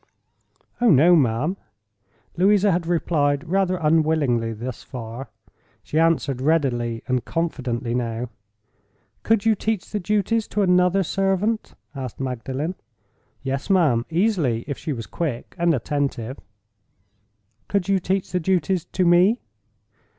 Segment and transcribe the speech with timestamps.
[0.81, 1.57] "Oh, no, ma'am!"
[2.35, 5.29] Louisa had replied rather unwillingly thus far.
[5.83, 8.31] She answered readily and confidently now.
[9.21, 12.73] "Could you teach the duties to another servant?" asked Magdalen.
[13.43, 16.39] "Yes, ma'am—easily, if she was quick and attentive."
[17.67, 19.39] "Could you teach the duties to Me?"